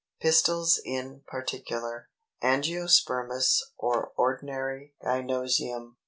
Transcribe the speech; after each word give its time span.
PISTILS 0.19 0.81
IN 0.83 1.21
PARTICULAR.§ 1.27 2.07
1. 2.43 2.53
ANGIOSPERMOUS 2.57 3.73
OR 3.77 4.11
ORDINARY 4.17 4.95
GYNŒCIUM. 5.03 5.97